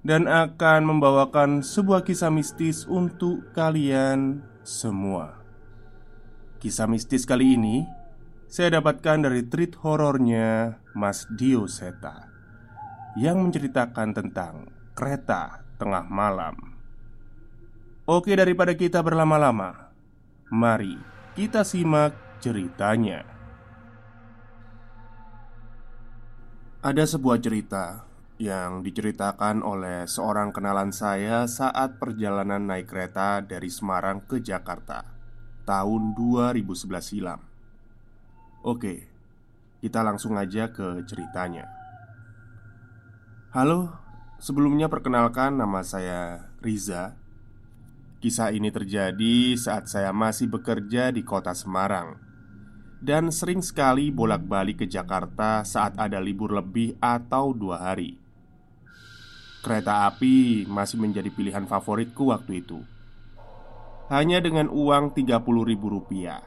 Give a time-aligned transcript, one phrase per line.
[0.00, 5.40] dan akan membawakan sebuah kisah mistis untuk kalian semua.
[6.60, 7.84] Kisah mistis kali ini
[8.48, 12.28] saya dapatkan dari treat horornya Mas Dio Seta
[13.14, 16.56] yang menceritakan tentang kereta tengah malam.
[18.10, 19.94] Oke, daripada kita berlama-lama,
[20.50, 20.98] mari
[21.38, 23.22] kita simak ceritanya.
[26.80, 28.09] Ada sebuah cerita
[28.40, 35.04] yang diceritakan oleh seorang kenalan saya saat perjalanan naik kereta dari Semarang ke Jakarta
[35.68, 36.64] tahun 2011
[37.04, 37.40] silam.
[38.64, 39.04] Oke,
[39.84, 41.68] kita langsung aja ke ceritanya.
[43.52, 43.92] Halo,
[44.40, 47.20] sebelumnya perkenalkan nama saya Riza.
[48.24, 52.16] Kisah ini terjadi saat saya masih bekerja di kota Semarang
[53.00, 58.19] dan sering sekali bolak-balik ke Jakarta saat ada libur lebih atau dua hari.
[59.60, 62.80] Kereta api masih menjadi pilihan favoritku waktu itu.
[64.08, 65.36] Hanya dengan uang 30
[65.68, 66.40] ribu rupiah.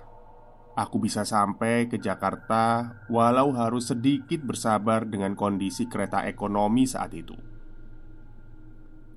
[0.73, 7.37] Aku bisa sampai ke Jakarta Walau harus sedikit bersabar dengan kondisi kereta ekonomi saat itu.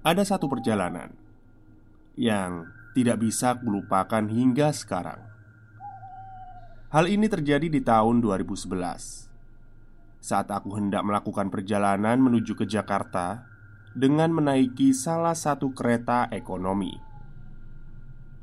[0.04, 1.16] Ada satu perjalanan
[2.20, 5.24] Yang tidak bisa kulupakan hingga sekarang.
[6.92, 8.68] Hal ini terjadi di tahun 2011
[10.20, 13.55] Saat aku hendak melakukan perjalanan menuju ke Jakarta
[13.96, 16.92] dengan menaiki salah satu kereta ekonomi.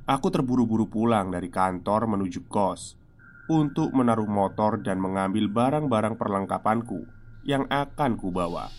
[0.09, 2.97] Aku terburu-buru pulang dari kantor menuju kos
[3.45, 7.05] untuk menaruh motor dan mengambil barang-barang perlengkapanku
[7.45, 8.73] yang akan kubawa.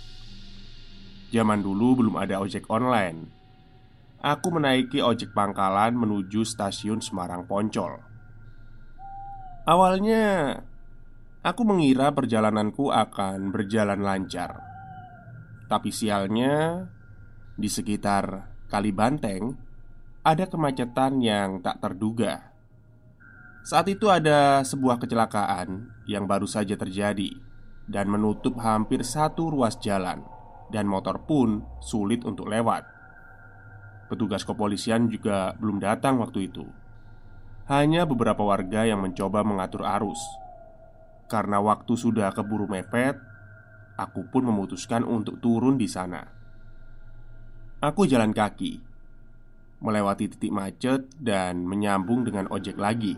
[1.31, 3.31] Zaman dulu belum ada ojek online.
[4.19, 8.03] Aku menaiki ojek pangkalan menuju stasiun Semarang Poncol.
[9.63, 10.59] Awalnya,
[11.47, 14.74] aku mengira perjalananku akan berjalan lancar
[15.71, 16.87] tapi sialnya,
[17.55, 19.55] di sekitar Kali Banteng
[20.25, 22.53] ada kemacetan yang tak terduga.
[23.65, 27.33] Saat itu ada sebuah kecelakaan yang baru saja terjadi
[27.89, 30.25] dan menutup hampir satu ruas jalan,
[30.73, 32.85] dan motor pun sulit untuk lewat.
[34.09, 36.65] Petugas kepolisian juga belum datang waktu itu.
[37.65, 40.21] Hanya beberapa warga yang mencoba mengatur arus.
[41.25, 43.17] Karena waktu sudah keburu mepet,
[43.94, 46.27] Aku pun memutuskan untuk turun di sana.
[47.78, 48.82] Aku jalan kaki,
[49.84, 53.15] melewati titik macet, dan menyambung dengan ojek lagi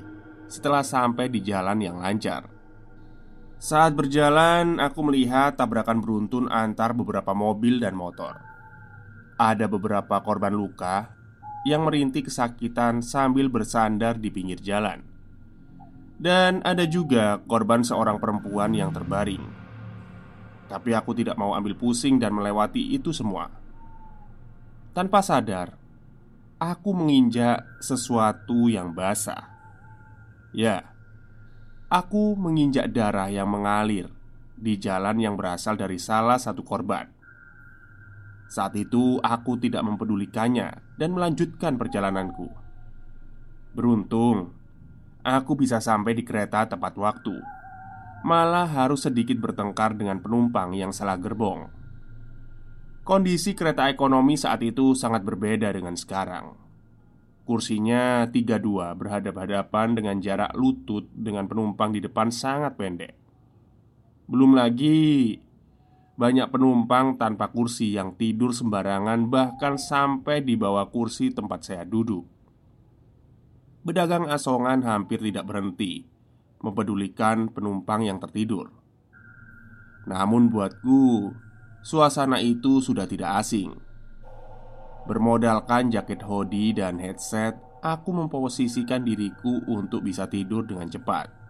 [0.51, 2.51] setelah sampai di jalan yang lancar.
[3.56, 8.36] Saat berjalan, aku melihat tabrakan beruntun antar beberapa mobil dan motor.
[9.41, 11.09] Ada beberapa korban luka
[11.65, 15.03] yang merintih kesakitan sambil bersandar di pinggir jalan,
[16.21, 19.66] dan ada juga korban seorang perempuan yang terbaring.
[20.66, 23.51] Tapi aku tidak mau ambil pusing dan melewati itu semua.
[24.91, 25.78] Tanpa sadar,
[26.59, 29.54] aku menginjak sesuatu yang basah.
[30.57, 30.97] Ya,
[31.92, 34.10] aku menginjak darah yang mengalir
[34.57, 37.13] di jalan yang berasal dari salah satu korban.
[38.48, 42.48] Saat itu, aku tidak mempedulikannya dan melanjutkan perjalananku.
[43.77, 44.57] Beruntung,
[45.21, 47.36] aku bisa sampai di kereta tepat waktu.
[48.27, 51.71] Malah harus sedikit bertengkar dengan penumpang yang salah gerbong.
[53.07, 56.59] Kondisi kereta ekonomi saat itu sangat berbeda dengan sekarang.
[57.47, 63.15] Kursinya 32 berhadap-hadapan dengan jarak lutut dengan penumpang di depan sangat pendek.
[64.27, 65.39] Belum lagi
[66.19, 72.27] banyak penumpang tanpa kursi yang tidur sembarangan, bahkan sampai di bawah kursi tempat saya duduk.
[73.87, 76.16] Pedagang asongan hampir tidak berhenti
[76.60, 78.72] mempedulikan penumpang yang tertidur.
[80.06, 81.34] Namun, buatku,
[81.82, 83.74] suasana itu sudah tidak asing.
[85.06, 91.47] Bermodalkan jaket hoodie dan headset, aku memposisikan diriku untuk bisa tidur dengan cepat.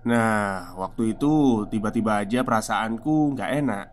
[0.00, 3.86] Nah, waktu itu tiba-tiba aja perasaanku nggak enak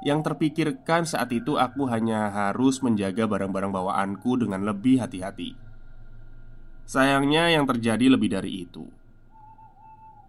[0.00, 5.52] Yang terpikirkan saat itu aku hanya harus menjaga barang-barang bawaanku dengan lebih hati-hati
[6.88, 8.88] Sayangnya yang terjadi lebih dari itu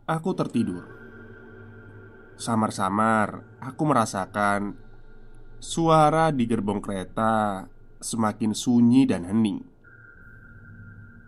[0.07, 0.87] Aku tertidur
[2.39, 4.79] Samar-samar aku merasakan
[5.59, 7.67] Suara di gerbong kereta
[7.99, 9.67] semakin sunyi dan hening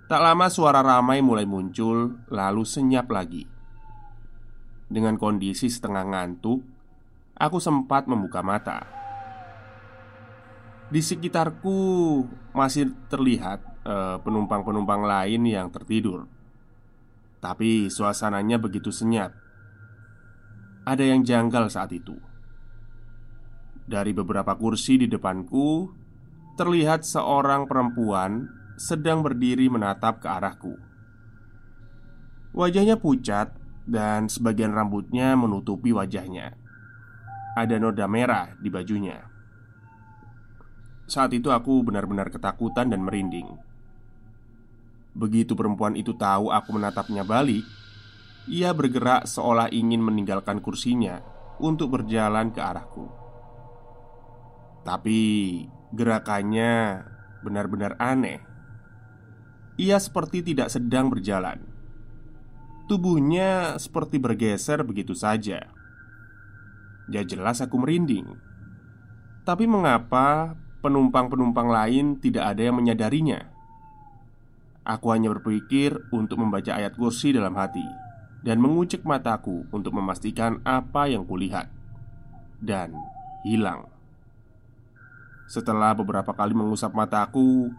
[0.08, 3.46] Tak lama suara ramai mulai muncul, lalu senyap lagi.
[4.90, 6.66] Dengan kondisi setengah ngantuk,
[7.38, 8.90] aku sempat membuka mata.
[10.90, 11.78] Di sekitarku
[12.58, 16.26] masih terlihat eh, penumpang-penumpang lain yang tertidur,
[17.40, 19.36] tapi suasananya begitu senyap.
[20.84, 22.16] Ada yang janggal saat itu.
[23.90, 25.90] Dari beberapa kursi di depanku,
[26.60, 30.76] terlihat seorang perempuan sedang berdiri menatap ke arahku.
[32.56, 33.56] Wajahnya pucat
[33.88, 36.54] dan sebagian rambutnya menutupi wajahnya.
[37.58, 39.26] Ada noda merah di bajunya.
[41.10, 43.69] Saat itu aku benar-benar ketakutan dan merinding.
[45.14, 47.66] Begitu perempuan itu tahu aku menatapnya balik,
[48.50, 51.22] ia bergerak seolah ingin meninggalkan kursinya
[51.62, 53.10] untuk berjalan ke arahku.
[54.86, 55.20] Tapi
[55.94, 57.04] gerakannya
[57.42, 58.42] benar-benar aneh.
[59.80, 61.70] Ia seperti tidak sedang berjalan
[62.90, 65.70] Tubuhnya seperti bergeser begitu saja.
[67.06, 68.26] Ya jelas aku merinding.
[69.46, 73.46] Tapi mengapa penumpang-penumpang lain tidak ada yang menyadarinya?
[74.90, 77.86] Aku hanya berpikir untuk membaca ayat kursi dalam hati
[78.42, 81.70] dan mengucek mataku untuk memastikan apa yang kulihat
[82.58, 82.98] dan
[83.46, 83.86] hilang.
[85.46, 87.70] Setelah beberapa kali mengusap mataku,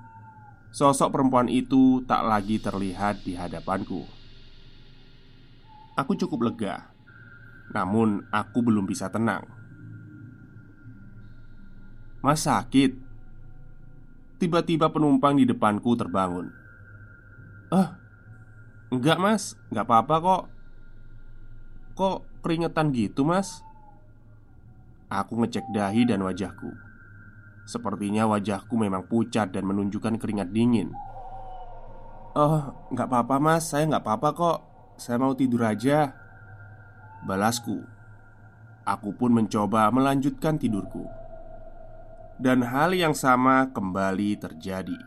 [0.71, 4.07] sosok perempuan itu tak lagi terlihat di hadapanku.
[5.99, 6.95] Aku cukup lega,
[7.75, 9.47] namun aku belum bisa tenang.
[12.23, 13.11] Mas sakit.
[14.41, 16.61] Tiba-tiba penumpang di depanku terbangun.
[17.71, 17.89] Eh,
[18.91, 20.43] enggak mas, enggak apa-apa kok.
[21.95, 23.63] Kok keringetan gitu mas?
[25.11, 26.71] Aku ngecek dahi dan wajahku.
[27.67, 30.91] Sepertinya wajahku memang pucat dan menunjukkan keringat dingin.
[32.35, 34.59] Oh, nggak apa-apa mas, saya nggak apa-apa kok
[35.01, 36.13] saya mau tidur aja
[37.25, 37.81] Balasku
[38.85, 41.09] Aku pun mencoba melanjutkan tidurku
[42.37, 45.01] Dan hal yang sama kembali terjadi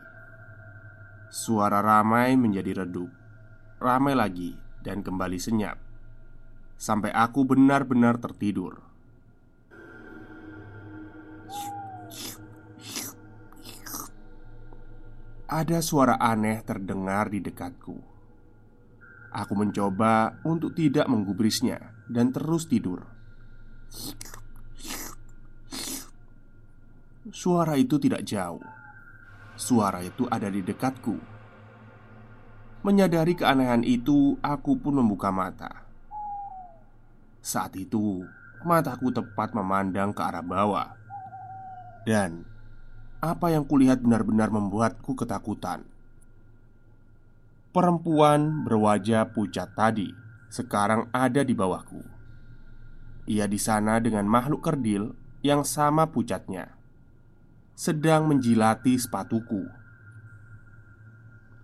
[1.34, 3.10] Suara ramai menjadi redup
[3.82, 4.54] Ramai lagi
[4.86, 5.74] dan kembali senyap
[6.78, 8.78] Sampai aku benar-benar tertidur
[15.50, 18.14] Ada suara aneh terdengar di dekatku
[19.34, 23.02] Aku mencoba untuk tidak menggubrisnya dan terus tidur.
[27.34, 28.83] Suara itu tidak jauh.
[29.54, 31.14] Suara itu ada di dekatku.
[32.82, 35.86] Menyadari keanehan itu, aku pun membuka mata.
[37.40, 38.26] Saat itu,
[38.66, 40.90] mataku tepat memandang ke arah bawah,
[42.04, 42.44] dan
[43.24, 45.88] apa yang kulihat benar-benar membuatku ketakutan.
[47.72, 50.12] Perempuan berwajah pucat tadi
[50.52, 52.04] sekarang ada di bawahku.
[53.24, 56.73] Ia di sana dengan makhluk kerdil yang sama pucatnya,
[57.74, 59.66] sedang menjilati sepatuku.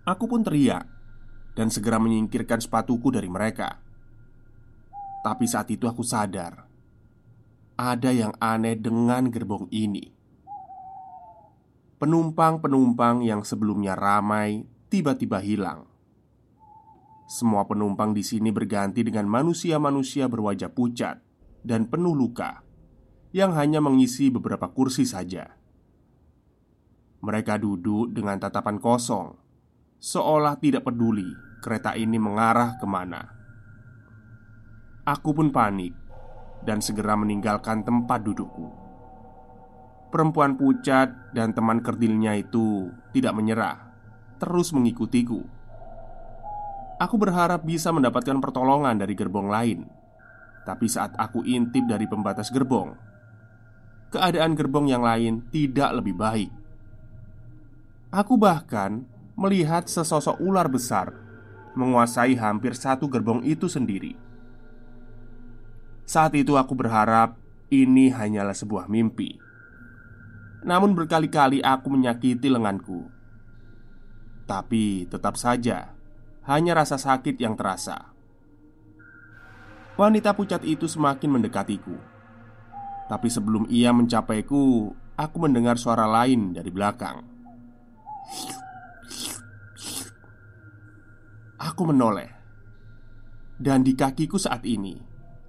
[0.03, 0.83] Aku pun teriak
[1.55, 3.79] dan segera menyingkirkan sepatuku dari mereka.
[5.23, 6.67] Tapi saat itu aku sadar
[7.79, 10.11] ada yang aneh dengan gerbong ini.
[11.97, 15.87] Penumpang-penumpang yang sebelumnya ramai tiba-tiba hilang.
[17.31, 21.23] Semua penumpang di sini berganti dengan manusia-manusia berwajah pucat
[21.63, 22.59] dan penuh luka
[23.31, 25.60] yang hanya mengisi beberapa kursi saja.
[27.21, 29.37] Mereka duduk dengan tatapan kosong,
[30.01, 31.29] seolah tidak peduli
[31.61, 33.21] kereta ini mengarah ke mana.
[35.05, 35.93] Aku pun panik
[36.65, 38.73] dan segera meninggalkan tempat dudukku.
[40.09, 43.77] Perempuan pucat dan teman kerdilnya itu tidak menyerah,
[44.41, 45.45] terus mengikutiku.
[47.01, 49.89] Aku berharap bisa mendapatkan pertolongan dari gerbong lain,
[50.65, 52.93] tapi saat aku intip dari pembatas gerbong,
[54.13, 56.60] keadaan gerbong yang lain tidak lebih baik.
[58.11, 59.07] Aku bahkan
[59.39, 61.15] melihat sesosok ular besar
[61.79, 64.19] menguasai hampir satu gerbong itu sendiri.
[66.03, 67.39] Saat itu aku berharap
[67.71, 69.39] ini hanyalah sebuah mimpi.
[70.67, 73.07] Namun berkali-kali aku menyakiti lenganku.
[74.43, 75.95] Tapi tetap saja
[76.43, 78.11] hanya rasa sakit yang terasa.
[79.95, 81.95] Wanita pucat itu semakin mendekatiku.
[83.07, 87.30] Tapi sebelum ia mencapaiku, aku mendengar suara lain dari belakang.
[91.61, 92.33] Aku menoleh,
[93.61, 94.97] dan di kakiku saat ini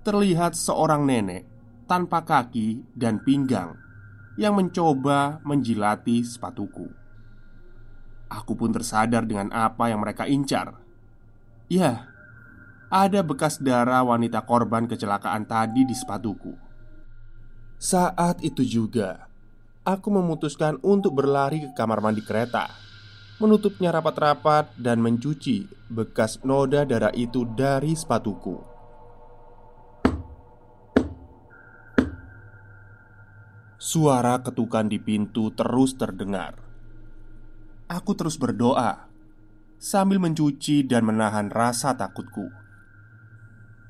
[0.05, 1.49] terlihat seorang nenek
[1.89, 3.81] tanpa kaki dan pinggang
[4.37, 6.89] yang mencoba menjilati sepatuku.
[8.29, 10.81] Aku pun tersadar dengan apa yang mereka incar.
[11.69, 12.13] Ya,
[12.93, 16.53] ada bekas darah wanita korban kecelakaan tadi di sepatuku.
[17.81, 19.32] Saat itu juga,
[19.83, 22.71] aku memutuskan untuk berlari ke kamar mandi kereta,
[23.43, 28.71] menutupnya rapat-rapat dan mencuci bekas noda darah itu dari sepatuku.
[33.83, 36.55] Suara ketukan di pintu terus terdengar.
[37.91, 39.11] Aku terus berdoa
[39.83, 42.47] sambil mencuci dan menahan rasa takutku.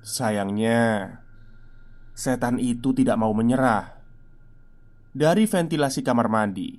[0.00, 1.20] Sayangnya,
[2.16, 4.01] setan itu tidak mau menyerah.
[5.12, 6.72] Dari ventilasi kamar mandi,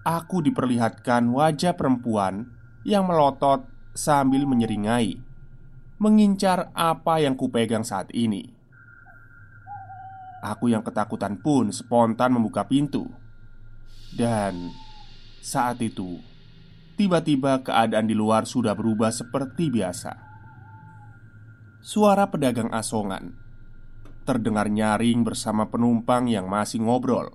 [0.00, 2.48] aku diperlihatkan wajah perempuan
[2.88, 5.20] yang melotot sambil menyeringai,
[6.00, 8.48] mengincar apa yang kupegang saat ini.
[10.44, 13.08] Aku yang ketakutan pun spontan membuka pintu.
[14.14, 14.72] Dan
[15.40, 16.20] saat itu
[16.94, 20.14] Tiba-tiba keadaan di luar sudah berubah seperti biasa.
[21.82, 23.34] Suara pedagang asongan
[24.24, 27.32] Terdengar nyaring bersama penumpang yang masih ngobrol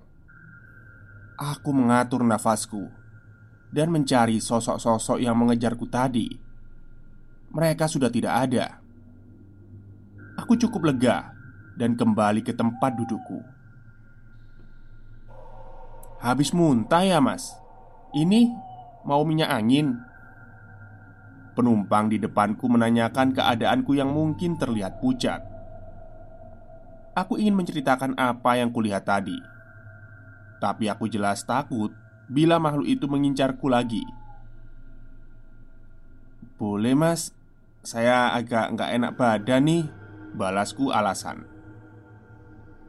[1.38, 2.90] Aku mengatur nafasku
[3.70, 6.26] Dan mencari sosok-sosok yang mengejarku tadi
[7.54, 8.82] Mereka sudah tidak ada
[10.40, 11.36] Aku cukup lega
[11.80, 13.40] dan kembali ke tempat dudukku.
[16.20, 17.56] Habis muntah ya, Mas?
[18.12, 18.52] Ini
[19.08, 19.96] mau minyak angin?
[21.56, 25.44] Penumpang di depanku menanyakan keadaanku yang mungkin terlihat pucat.
[27.20, 29.36] Aku ingin menceritakan apa yang kulihat tadi,
[30.56, 31.92] tapi aku jelas takut
[32.32, 34.00] bila makhluk itu mengincarku lagi.
[36.56, 37.36] Boleh, Mas.
[37.84, 39.84] Saya agak nggak enak badan nih.
[40.32, 41.44] Balasku alasan.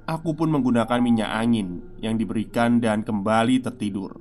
[0.08, 4.16] Aku pun menggunakan minyak angin yang diberikan dan kembali tertidur.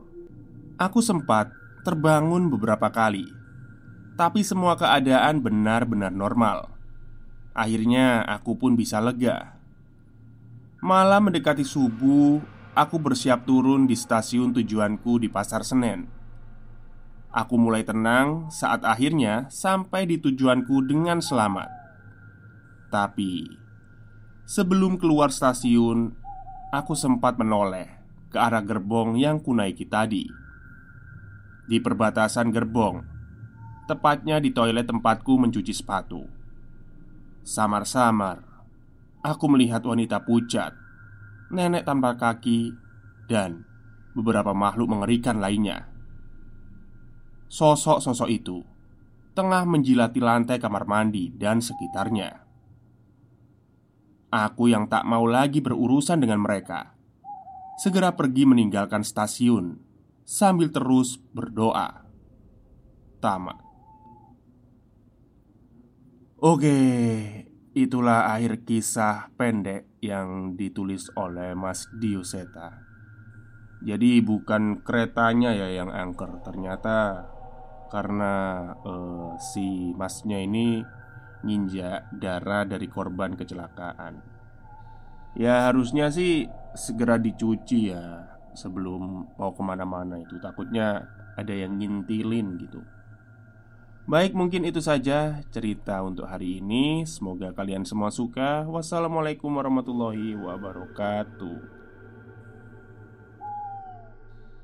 [0.75, 1.55] Aku sempat
[1.87, 3.27] terbangun beberapa kali,
[4.19, 6.71] tapi semua keadaan benar-benar normal.
[7.55, 9.60] Akhirnya, aku pun bisa lega.
[10.81, 12.41] Malam mendekati subuh,
[12.73, 16.09] aku bersiap turun di stasiun tujuanku di Pasar Senen.
[17.29, 21.69] Aku mulai tenang saat akhirnya sampai di tujuanku dengan selamat.
[22.89, 23.61] Tapi
[24.51, 26.11] Sebelum keluar stasiun,
[26.75, 27.87] aku sempat menoleh
[28.35, 30.27] ke arah gerbong yang kunaiki tadi.
[31.71, 32.99] Di perbatasan gerbong,
[33.87, 36.27] tepatnya di toilet tempatku mencuci sepatu.
[37.47, 38.50] Samar-samar,
[39.21, 40.73] aku melihat wanita pucat,
[41.53, 42.73] nenek tanpa kaki,
[43.29, 43.65] dan
[44.17, 45.89] beberapa makhluk mengerikan lainnya.
[47.51, 48.63] Sosok-sosok itu
[49.35, 52.51] tengah menjilati lantai kamar mandi dan sekitarnya.
[54.31, 56.95] Aku yang tak mau lagi berurusan dengan mereka
[57.75, 59.75] Segera pergi meninggalkan stasiun
[60.23, 62.07] Sambil terus berdoa
[63.19, 63.59] Tamat
[66.39, 66.79] Oke,
[67.75, 72.83] itulah akhir kisah pendek yang ditulis oleh Mas Dioseta.
[73.81, 77.25] Jadi bukan keretanya ya yang angker, ternyata
[77.89, 78.33] karena
[78.85, 80.85] uh, si masnya ini
[81.47, 84.21] nginjak darah dari korban kecelakaan.
[85.39, 86.45] Ya harusnya sih
[86.77, 91.07] segera dicuci ya sebelum mau ke mana-mana itu takutnya
[91.39, 92.83] ada yang ngintilin gitu
[94.11, 97.07] Baik mungkin itu saja cerita untuk hari ini.
[97.07, 98.67] Semoga kalian semua suka.
[98.67, 101.80] Wassalamualaikum warahmatullahi wabarakatuh